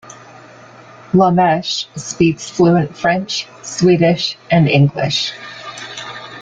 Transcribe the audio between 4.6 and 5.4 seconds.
English.